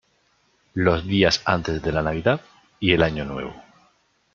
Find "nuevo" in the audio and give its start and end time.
3.23-3.53